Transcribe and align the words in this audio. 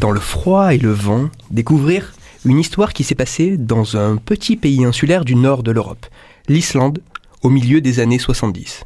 dans 0.00 0.10
le 0.10 0.20
froid 0.20 0.74
et 0.74 0.78
le 0.78 0.92
vent 0.92 1.28
découvrir 1.50 2.14
une 2.46 2.58
histoire 2.58 2.94
qui 2.94 3.04
s'est 3.04 3.14
passée 3.14 3.58
dans 3.58 3.98
un 3.98 4.16
petit 4.16 4.56
pays 4.56 4.84
insulaire 4.84 5.26
du 5.26 5.34
nord 5.34 5.62
de 5.62 5.70
l'Europe, 5.72 6.06
l'Islande, 6.48 7.00
au 7.42 7.50
milieu 7.50 7.82
des 7.82 8.00
années 8.00 8.18
70. 8.18 8.84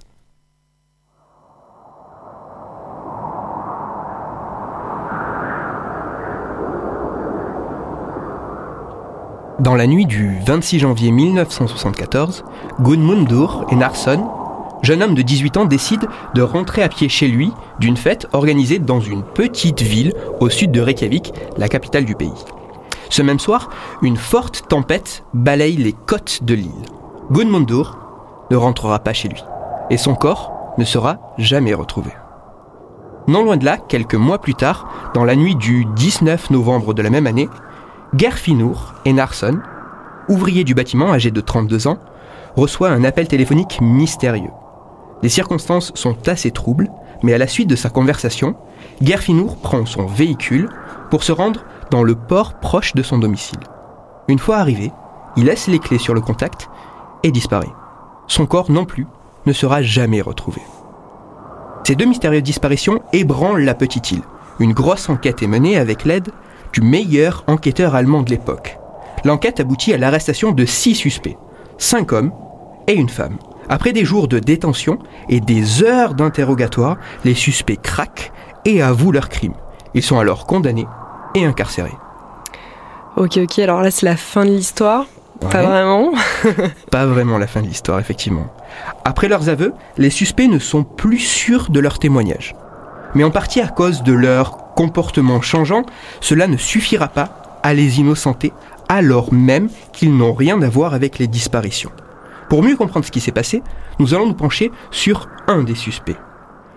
Dans 9.61 9.77
la 9.77 9.87
nuit 9.87 10.07
du 10.07 10.37
26 10.45 10.81
janvier 10.81 11.13
1974, 11.13 12.45
Gunmundur 12.81 13.67
et 13.71 13.77
Narsson, 13.77 14.29
jeune 14.85 15.03
homme 15.03 15.15
de 15.15 15.23
18 15.23 15.57
ans 15.57 15.65
décide 15.65 16.07
de 16.35 16.43
rentrer 16.43 16.83
à 16.83 16.89
pied 16.89 17.09
chez 17.09 17.27
lui 17.27 17.51
d'une 17.81 17.97
fête 17.97 18.29
organisée 18.33 18.79
dans 18.79 19.01
une 19.01 19.23
petite 19.23 19.81
ville 19.81 20.13
au 20.41 20.51
sud 20.51 20.71
de 20.71 20.81
Reykjavik, 20.81 21.33
la 21.57 21.69
capitale 21.69 22.05
du 22.05 22.15
pays. 22.15 22.45
Ce 23.09 23.23
même 23.23 23.39
soir, 23.39 23.71
une 24.03 24.17
forte 24.17 24.69
tempête 24.69 25.25
balaye 25.33 25.77
les 25.77 25.93
côtes 25.93 26.45
de 26.45 26.55
l'île. 26.55 26.71
Gunmundur 27.31 27.99
ne 28.51 28.57
rentrera 28.57 28.99
pas 28.99 29.13
chez 29.13 29.29
lui 29.29 29.43
et 29.91 29.97
son 29.97 30.15
corps 30.15 30.53
ne 30.77 30.85
sera 30.85 31.19
jamais 31.39 31.75
retrouvé. 31.75 32.11
Non 33.27 33.43
loin 33.43 33.57
de 33.57 33.65
là, 33.65 33.79
quelques 33.79 34.15
mois 34.15 34.39
plus 34.39 34.55
tard, 34.55 35.13
dans 35.15 35.25
la 35.25 35.35
nuit 35.35 35.57
du 35.57 35.87
19 35.97 36.51
novembre 36.51 36.93
de 36.93 37.01
la 37.01 37.09
même 37.09 37.27
année, 37.27 37.49
Gerfinur 38.15 38.95
Enarsson, 39.07 39.61
ouvrier 40.29 40.63
du 40.63 40.75
bâtiment 40.75 41.11
âgé 41.11 41.31
de 41.31 41.41
32 41.41 41.87
ans, 41.87 41.99
reçoit 42.55 42.91
un 42.91 43.03
appel 43.03 43.29
téléphonique 43.29 43.79
mystérieux. 43.81 44.51
Les 45.23 45.29
circonstances 45.29 45.93
sont 45.95 46.29
assez 46.29 46.51
troubles, 46.51 46.91
mais 47.23 47.35
à 47.35 47.39
la 47.39 47.47
suite 47.47 47.69
de 47.69 47.77
sa 47.77 47.91
conversation, 47.91 48.57
Gerfinur 49.01 49.57
prend 49.57 49.87
son 49.87 50.07
véhicule 50.07 50.69
pour 51.11 51.23
se 51.23 51.33
rendre 51.33 51.65
dans 51.91 52.03
le 52.03 52.15
port 52.15 52.55
proche 52.55 52.95
de 52.95 53.03
son 53.03 53.19
domicile. 53.19 53.61
Une 54.29 54.39
fois 54.39 54.57
arrivé, 54.57 54.93
il 55.37 55.47
laisse 55.47 55.67
les 55.67 55.79
clés 55.79 55.99
sur 55.99 56.15
le 56.15 56.21
contact 56.21 56.69
et 57.23 57.31
disparaît. 57.31 57.73
Son 58.27 58.47
corps 58.47 58.71
non 58.71 58.85
plus 58.85 59.07
ne 59.47 59.53
sera 59.53 59.83
jamais 59.83 60.21
retrouvé. 60.21 60.63
Ces 61.85 61.97
deux 61.97 62.07
mystérieuses 62.07 62.43
disparitions 62.43 63.03
ébranlent 63.13 63.65
la 63.65 63.75
petite 63.75 64.11
île. 64.11 64.23
Une 64.59 64.73
grosse 64.73 65.09
enquête 65.09 65.43
est 65.43 65.47
menée 65.47 65.77
avec 65.77 66.05
l'aide 66.05 66.31
du 66.73 66.81
meilleur 66.81 67.45
enquêteur 67.47 67.95
allemand 67.95 68.23
de 68.23 68.31
l'époque. 68.31 68.79
L'enquête 69.25 69.61
aboutit 69.61 69.93
à 69.93 69.99
l'arrestation 69.99 70.53
de 70.53 70.65
six 70.65 70.95
suspects, 70.95 71.37
cinq 71.79 72.13
hommes 72.13 72.33
et 72.87 72.95
une 72.95 73.09
femme. 73.09 73.39
Après 73.69 73.93
des 73.93 74.05
jours 74.05 74.29
de 74.29 74.39
détention 74.39 74.99
et 75.29 75.41
des 75.41 75.83
heures 75.83 76.15
d'interrogatoire, 76.15 76.97
les 77.25 77.35
suspects 77.35 77.81
craquent 77.81 78.33
et 78.65 78.83
avouent 78.83 79.13
leur 79.13 79.29
crime. 79.29 79.55
Ils 79.95 80.03
sont 80.03 80.19
alors 80.19 80.47
condamnés 80.47 80.87
et 81.35 81.45
incarcérés. 81.45 81.97
Ok, 83.17 83.39
ok, 83.39 83.59
alors 83.61 83.81
là 83.81 83.91
c'est 83.91 84.07
la 84.07 84.17
fin 84.17 84.45
de 84.45 84.51
l'histoire. 84.51 85.07
Pas 85.41 85.63
vraiment. 85.63 86.13
Pas 86.91 87.07
vraiment 87.07 87.39
la 87.39 87.47
fin 87.47 87.61
de 87.61 87.67
l'histoire, 87.67 87.99
effectivement. 87.99 88.47
Après 89.05 89.29
leurs 89.29 89.49
aveux, 89.49 89.73
les 89.99 90.11
suspects 90.11 90.49
ne 90.49 90.59
sont 90.59 90.85
plus 90.85 91.19
sûrs 91.19 91.71
de 91.71 91.81
leur 91.81 91.99
témoignage. 91.99 92.55
Mais 93.15 93.25
en 93.25 93.31
partie 93.31 93.61
à 93.61 93.69
cause 93.69 94.03
de 94.03 94.13
leur 94.13 94.75
comportement 94.75 95.41
changeant, 95.41 95.83
cela 96.21 96.47
ne 96.47 96.57
suffira 96.57 97.09
pas 97.09 97.61
à 97.63 97.75
les 97.75 98.01
innocenter, 98.01 98.53
alors 98.89 99.33
même 99.33 99.69
qu'ils 99.93 100.17
n'ont 100.17 100.35
rien 100.35 100.61
à 100.63 100.69
voir 100.69 100.95
avec 100.95 101.19
les 101.19 101.27
disparitions. 101.27 101.91
Pour 102.55 102.63
mieux 102.63 102.77
comprendre 102.77 103.05
ce 103.05 103.11
qui 103.11 103.19
s'est 103.19 103.33
passé, 103.33 103.65
nous 103.99 104.15
allons 104.15 104.29
nous 104.29 104.35
pencher 104.35 104.71
sur 104.93 105.29
un 105.49 105.65
des 105.65 105.75
suspects. 105.75 106.15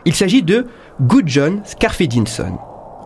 Il 0.06 0.16
s'agit 0.16 0.42
de 0.42 0.66
Gudjon 1.00 1.62
Skarfedinson. 1.66 2.58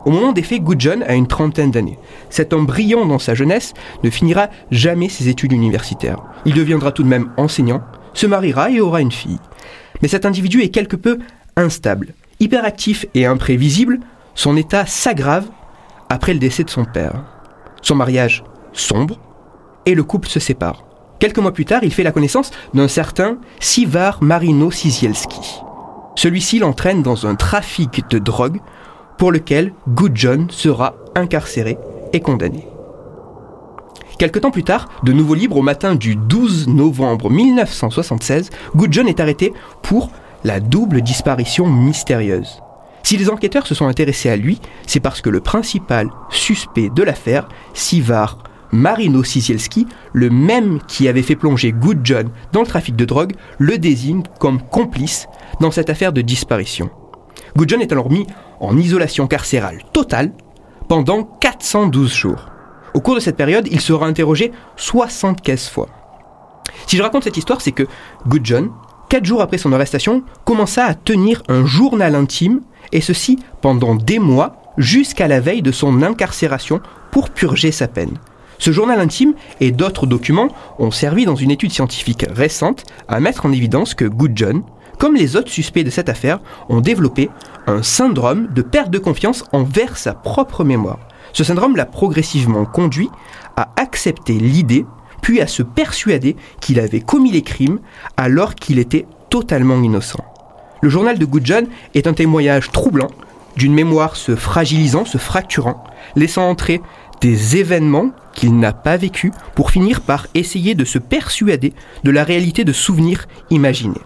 Au 0.06 0.10
moment 0.10 0.32
des 0.32 0.42
faits, 0.42 0.62
Gudjon 0.62 1.02
a 1.06 1.12
une 1.12 1.26
trentaine 1.26 1.70
d'années. 1.70 1.98
Cet 2.30 2.54
homme 2.54 2.64
brillant 2.64 3.04
dans 3.04 3.18
sa 3.18 3.34
jeunesse 3.34 3.74
ne 4.02 4.08
finira 4.08 4.48
jamais 4.70 5.10
ses 5.10 5.28
études 5.28 5.52
universitaires. 5.52 6.22
Il 6.46 6.54
deviendra 6.54 6.92
tout 6.92 7.02
de 7.02 7.08
même 7.08 7.30
enseignant, 7.36 7.82
se 8.14 8.26
mariera 8.26 8.70
et 8.70 8.80
aura 8.80 9.02
une 9.02 9.12
fille. 9.12 9.38
Mais 10.00 10.08
cet 10.08 10.24
individu 10.24 10.62
est 10.62 10.70
quelque 10.70 10.96
peu 10.96 11.18
instable. 11.56 12.14
Hyperactif 12.40 13.04
et 13.12 13.26
imprévisible, 13.26 14.00
son 14.34 14.56
état 14.56 14.86
s'aggrave 14.86 15.50
après 16.08 16.32
le 16.32 16.40
décès 16.40 16.64
de 16.64 16.70
son 16.70 16.86
père. 16.86 17.22
Son 17.82 17.96
mariage 17.96 18.44
sombre 18.72 19.20
et 19.84 19.94
le 19.94 20.04
couple 20.04 20.30
se 20.30 20.40
sépare. 20.40 20.86
Quelques 21.22 21.38
mois 21.38 21.52
plus 21.52 21.66
tard, 21.66 21.84
il 21.84 21.94
fait 21.94 22.02
la 22.02 22.10
connaissance 22.10 22.50
d'un 22.74 22.88
certain 22.88 23.38
Sivar 23.60 24.20
Marino 24.24 24.72
Sizielski. 24.72 25.60
Celui-ci 26.16 26.58
l'entraîne 26.58 27.00
dans 27.00 27.28
un 27.28 27.36
trafic 27.36 28.02
de 28.10 28.18
drogue 28.18 28.58
pour 29.18 29.30
lequel 29.30 29.72
Gudjon 29.86 30.48
sera 30.50 30.96
incarcéré 31.14 31.78
et 32.12 32.18
condamné. 32.18 32.66
Quelque 34.18 34.40
temps 34.40 34.50
plus 34.50 34.64
tard, 34.64 34.88
de 35.04 35.12
nouveau 35.12 35.36
libre 35.36 35.58
au 35.58 35.62
matin 35.62 35.94
du 35.94 36.16
12 36.16 36.66
novembre 36.66 37.30
1976, 37.30 38.50
Gudjon 38.74 39.06
est 39.06 39.20
arrêté 39.20 39.52
pour 39.80 40.10
la 40.42 40.58
double 40.58 41.02
disparition 41.02 41.68
mystérieuse. 41.68 42.60
Si 43.04 43.16
les 43.16 43.30
enquêteurs 43.30 43.68
se 43.68 43.76
sont 43.76 43.86
intéressés 43.86 44.28
à 44.28 44.34
lui, 44.34 44.60
c'est 44.88 44.98
parce 44.98 45.20
que 45.20 45.30
le 45.30 45.38
principal 45.38 46.10
suspect 46.30 46.90
de 46.92 47.04
l'affaire, 47.04 47.46
Sivar 47.74 48.38
Marino 48.72 49.22
Sizielski, 49.22 49.86
le 50.12 50.30
même 50.30 50.80
qui 50.88 51.06
avait 51.06 51.22
fait 51.22 51.36
plonger 51.36 51.72
Gudjon 51.72 52.30
dans 52.52 52.60
le 52.60 52.66
trafic 52.66 52.96
de 52.96 53.04
drogue, 53.04 53.34
le 53.58 53.78
désigne 53.78 54.22
comme 54.40 54.62
complice 54.62 55.26
dans 55.60 55.70
cette 55.70 55.90
affaire 55.90 56.12
de 56.12 56.22
disparition. 56.22 56.90
Gudjon 57.56 57.80
est 57.80 57.92
alors 57.92 58.10
mis 58.10 58.26
en 58.60 58.76
isolation 58.76 59.26
carcérale 59.26 59.82
totale 59.92 60.32
pendant 60.88 61.22
412 61.22 62.12
jours. 62.12 62.48
Au 62.94 63.00
cours 63.00 63.14
de 63.14 63.20
cette 63.20 63.36
période, 63.36 63.68
il 63.70 63.80
sera 63.80 64.06
interrogé 64.06 64.52
75 64.76 65.68
fois. 65.68 65.88
Si 66.86 66.96
je 66.96 67.02
raconte 67.02 67.24
cette 67.24 67.36
histoire, 67.36 67.60
c'est 67.60 67.72
que 67.72 67.86
Gudjon, 68.26 68.70
quatre 69.08 69.24
jours 69.24 69.42
après 69.42 69.58
son 69.58 69.72
arrestation, 69.72 70.24
commença 70.44 70.84
à 70.84 70.94
tenir 70.94 71.42
un 71.48 71.64
journal 71.66 72.14
intime, 72.14 72.60
et 72.92 73.00
ceci 73.00 73.38
pendant 73.60 73.94
des 73.94 74.18
mois, 74.18 74.56
jusqu'à 74.78 75.28
la 75.28 75.40
veille 75.40 75.62
de 75.62 75.72
son 75.72 76.02
incarcération 76.02 76.80
pour 77.10 77.30
purger 77.30 77.72
sa 77.72 77.88
peine. 77.88 78.18
Ce 78.58 78.70
journal 78.70 79.00
intime 79.00 79.34
et 79.60 79.72
d'autres 79.72 80.06
documents 80.06 80.48
ont 80.78 80.90
servi 80.90 81.24
dans 81.24 81.36
une 81.36 81.50
étude 81.50 81.72
scientifique 81.72 82.26
récente 82.30 82.84
à 83.08 83.20
mettre 83.20 83.46
en 83.46 83.52
évidence 83.52 83.94
que 83.94 84.04
Gudjon, 84.04 84.62
comme 84.98 85.16
les 85.16 85.36
autres 85.36 85.50
suspects 85.50 85.84
de 85.84 85.90
cette 85.90 86.08
affaire, 86.08 86.40
ont 86.68 86.80
développé 86.80 87.30
un 87.66 87.82
syndrome 87.82 88.48
de 88.54 88.62
perte 88.62 88.90
de 88.90 88.98
confiance 88.98 89.44
envers 89.52 89.96
sa 89.96 90.14
propre 90.14 90.64
mémoire. 90.64 91.00
Ce 91.32 91.44
syndrome 91.44 91.76
l'a 91.76 91.86
progressivement 91.86 92.64
conduit 92.64 93.08
à 93.56 93.70
accepter 93.76 94.34
l'idée, 94.34 94.84
puis 95.22 95.40
à 95.40 95.46
se 95.46 95.62
persuader 95.62 96.36
qu'il 96.60 96.78
avait 96.78 97.00
commis 97.00 97.32
les 97.32 97.42
crimes 97.42 97.80
alors 98.16 98.54
qu'il 98.54 98.78
était 98.78 99.06
totalement 99.30 99.80
innocent. 99.80 100.24
Le 100.82 100.88
journal 100.88 101.18
de 101.18 101.24
Gudjon 101.24 101.66
est 101.94 102.06
un 102.06 102.12
témoignage 102.12 102.70
troublant 102.70 103.10
d'une 103.56 103.74
mémoire 103.74 104.16
se 104.16 104.34
fragilisant, 104.34 105.04
se 105.04 105.18
fracturant, 105.18 105.84
laissant 106.16 106.48
entrer 106.48 106.80
des 107.22 107.56
événements 107.56 108.10
qu'il 108.34 108.58
n'a 108.58 108.72
pas 108.72 108.96
vécus 108.96 109.30
pour 109.54 109.70
finir 109.70 110.00
par 110.00 110.26
essayer 110.34 110.74
de 110.74 110.84
se 110.84 110.98
persuader 110.98 111.72
de 112.02 112.10
la 112.10 112.24
réalité 112.24 112.64
de 112.64 112.72
souvenirs 112.72 113.28
imaginés. 113.48 114.00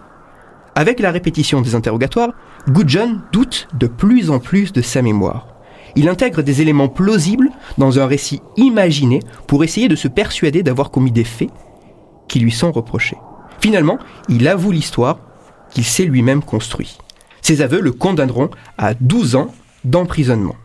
Avec 0.75 0.99
la 0.99 1.11
répétition 1.11 1.61
des 1.61 1.73
interrogatoires, 1.73 2.33
Gudjon 2.69 3.19
doute 3.33 3.67
de 3.73 3.87
plus 3.87 4.29
en 4.29 4.37
plus 4.39 4.71
de 4.71 4.83
sa 4.83 5.01
mémoire. 5.01 5.47
Il 5.95 6.07
intègre 6.07 6.43
des 6.43 6.61
éléments 6.61 6.89
plausibles 6.89 7.49
dans 7.79 7.99
un 7.99 8.05
récit 8.05 8.41
imaginé 8.55 9.19
pour 9.47 9.63
essayer 9.63 9.87
de 9.87 9.95
se 9.95 10.07
persuader 10.07 10.61
d'avoir 10.61 10.91
commis 10.91 11.11
des 11.11 11.23
faits 11.23 11.49
qui 12.27 12.39
lui 12.39 12.51
sont 12.51 12.71
reprochés. 12.71 13.17
Finalement, 13.59 13.97
il 14.29 14.47
avoue 14.47 14.71
l'histoire 14.71 15.17
qu'il 15.71 15.85
s'est 15.85 16.05
lui-même 16.05 16.43
construit. 16.43 16.99
Ses 17.41 17.63
aveux 17.63 17.81
le 17.81 17.93
condamneront 17.93 18.51
à 18.77 18.93
12 18.93 19.35
ans 19.35 19.47
d'emprisonnement. 19.85 20.55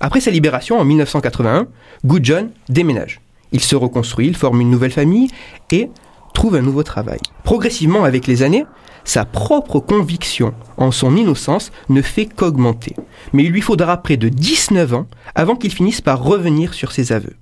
Après 0.00 0.20
sa 0.20 0.30
libération 0.30 0.78
en 0.78 0.84
1981, 0.84 1.68
Gudjon 2.04 2.50
déménage. 2.68 3.20
Il 3.52 3.60
se 3.60 3.76
reconstruit, 3.76 4.26
il 4.26 4.36
forme 4.36 4.60
une 4.60 4.70
nouvelle 4.70 4.90
famille 4.90 5.28
et, 5.70 5.88
trouve 6.34 6.56
un 6.56 6.62
nouveau 6.62 6.82
travail. 6.82 7.18
Progressivement, 7.44 8.04
avec 8.04 8.26
les 8.26 8.42
années, 8.42 8.66
sa 9.04 9.24
propre 9.24 9.78
conviction 9.80 10.52
en 10.76 10.90
son 10.90 11.16
innocence 11.16 11.70
ne 11.88 12.02
fait 12.02 12.26
qu'augmenter. 12.26 12.94
Mais 13.32 13.44
il 13.44 13.52
lui 13.52 13.60
faudra 13.60 13.96
près 13.98 14.16
de 14.16 14.28
19 14.28 14.94
ans 14.94 15.06
avant 15.34 15.56
qu'il 15.56 15.72
finisse 15.72 16.00
par 16.00 16.22
revenir 16.22 16.74
sur 16.74 16.92
ses 16.92 17.12
aveux. 17.12 17.36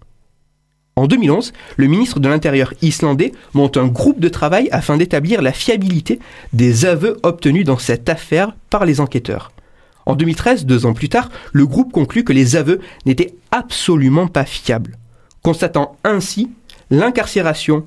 En 0.97 1.09
2011, 1.09 1.53
le 1.77 1.87
ministre 1.89 2.21
de 2.21 2.29
l'Intérieur 2.29 2.73
islandais 2.81 3.33
monte 3.53 3.77
un 3.77 3.89
groupe 3.89 4.21
de 4.21 4.29
travail 4.29 4.69
afin 4.71 4.97
d'établir 4.97 5.43
la 5.43 5.53
fiabilité 5.53 6.21
des 6.53 6.85
aveux 6.85 7.17
obtenus 7.25 7.65
dans 7.65 7.79
cette 7.79 8.09
affaire 8.09 8.55
par 8.71 8.85
les 8.85 9.01
enquêteurs. 9.01 9.51
En 10.07 10.15
2013, 10.15 10.67
deux 10.67 10.87
ans 10.87 10.95
plus 10.95 11.09
tard, 11.09 11.31
le 11.53 11.67
groupe 11.67 11.93
conclut 11.93 12.25
que 12.25 12.33
les 12.33 12.57
aveux 12.57 12.81
n'étaient 13.07 13.35
absolument 13.51 14.27
pas 14.27 14.45
fiables, 14.45 14.99
constatant 15.43 15.97
ainsi 16.05 16.51
l'incarcération 16.91 17.87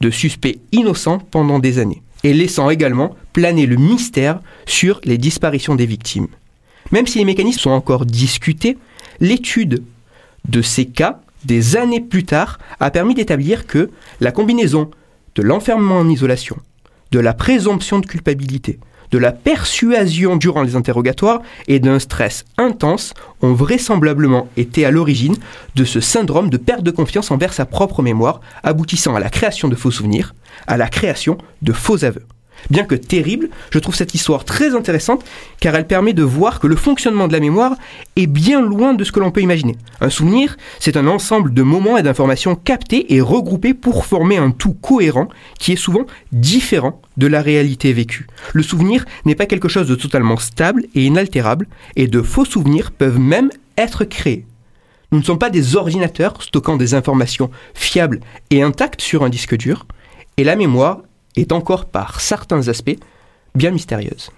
de 0.00 0.10
suspects 0.10 0.58
innocents 0.72 1.18
pendant 1.18 1.58
des 1.58 1.78
années, 1.78 2.02
et 2.22 2.32
laissant 2.32 2.70
également 2.70 3.14
planer 3.32 3.66
le 3.66 3.76
mystère 3.76 4.40
sur 4.66 5.00
les 5.04 5.18
disparitions 5.18 5.74
des 5.74 5.86
victimes. 5.86 6.28
Même 6.92 7.06
si 7.06 7.18
les 7.18 7.24
mécanismes 7.24 7.60
sont 7.60 7.70
encore 7.70 8.06
discutés, 8.06 8.78
l'étude 9.20 9.82
de 10.48 10.62
ces 10.62 10.86
cas 10.86 11.20
des 11.44 11.76
années 11.76 12.00
plus 12.00 12.24
tard, 12.24 12.58
a 12.80 12.90
permis 12.90 13.14
d'établir 13.14 13.66
que 13.66 13.90
la 14.20 14.32
combinaison 14.32 14.90
de 15.34 15.42
l'enfermement 15.42 15.98
en 15.98 16.08
isolation, 16.08 16.56
de 17.10 17.18
la 17.18 17.34
présomption 17.34 17.98
de 17.98 18.06
culpabilité, 18.06 18.78
de 19.14 19.18
la 19.18 19.30
persuasion 19.30 20.34
durant 20.34 20.64
les 20.64 20.74
interrogatoires 20.74 21.40
et 21.68 21.78
d'un 21.78 22.00
stress 22.00 22.44
intense 22.58 23.14
ont 23.42 23.52
vraisemblablement 23.52 24.48
été 24.56 24.84
à 24.84 24.90
l'origine 24.90 25.36
de 25.76 25.84
ce 25.84 26.00
syndrome 26.00 26.50
de 26.50 26.56
perte 26.56 26.82
de 26.82 26.90
confiance 26.90 27.30
envers 27.30 27.52
sa 27.52 27.64
propre 27.64 28.02
mémoire, 28.02 28.40
aboutissant 28.64 29.14
à 29.14 29.20
la 29.20 29.30
création 29.30 29.68
de 29.68 29.76
faux 29.76 29.92
souvenirs, 29.92 30.34
à 30.66 30.76
la 30.76 30.88
création 30.88 31.38
de 31.62 31.72
faux 31.72 32.04
aveux. 32.04 32.26
Bien 32.70 32.84
que 32.84 32.94
terrible, 32.94 33.50
je 33.70 33.78
trouve 33.78 33.94
cette 33.94 34.14
histoire 34.14 34.44
très 34.44 34.74
intéressante 34.74 35.24
car 35.60 35.74
elle 35.74 35.86
permet 35.86 36.12
de 36.12 36.22
voir 36.22 36.60
que 36.60 36.66
le 36.66 36.76
fonctionnement 36.76 37.28
de 37.28 37.32
la 37.32 37.40
mémoire 37.40 37.74
est 38.16 38.26
bien 38.26 38.60
loin 38.60 38.94
de 38.94 39.04
ce 39.04 39.12
que 39.12 39.20
l'on 39.20 39.30
peut 39.30 39.42
imaginer. 39.42 39.76
Un 40.00 40.10
souvenir, 40.10 40.56
c'est 40.80 40.96
un 40.96 41.06
ensemble 41.06 41.52
de 41.52 41.62
moments 41.62 41.96
et 41.96 42.02
d'informations 42.02 42.54
captés 42.54 43.14
et 43.14 43.20
regroupés 43.20 43.74
pour 43.74 44.06
former 44.06 44.36
un 44.36 44.50
tout 44.50 44.74
cohérent 44.74 45.28
qui 45.58 45.72
est 45.72 45.76
souvent 45.76 46.06
différent 46.32 47.00
de 47.16 47.26
la 47.26 47.42
réalité 47.42 47.92
vécue. 47.92 48.26
Le 48.52 48.62
souvenir 48.62 49.04
n'est 49.24 49.34
pas 49.34 49.46
quelque 49.46 49.68
chose 49.68 49.88
de 49.88 49.94
totalement 49.94 50.36
stable 50.36 50.84
et 50.94 51.04
inaltérable 51.04 51.68
et 51.96 52.06
de 52.06 52.22
faux 52.22 52.44
souvenirs 52.44 52.90
peuvent 52.90 53.18
même 53.18 53.50
être 53.76 54.04
créés. 54.04 54.46
Nous 55.12 55.20
ne 55.20 55.24
sommes 55.24 55.38
pas 55.38 55.50
des 55.50 55.76
ordinateurs 55.76 56.42
stockant 56.42 56.76
des 56.76 56.94
informations 56.94 57.50
fiables 57.74 58.20
et 58.50 58.62
intactes 58.62 59.00
sur 59.00 59.22
un 59.22 59.28
disque 59.28 59.56
dur, 59.56 59.86
et 60.36 60.44
la 60.44 60.56
mémoire 60.56 61.02
est 61.36 61.52
encore 61.52 61.86
par 61.86 62.20
certains 62.20 62.68
aspects 62.68 62.98
bien 63.54 63.70
mystérieuse. 63.70 64.30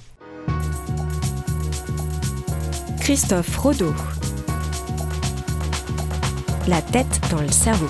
Christophe 3.00 3.58
Rodo. 3.58 3.96
La 6.68 6.84
tête 6.84 7.20
dans 7.32 7.42
le 7.42 7.50
cerveau. 7.50 7.90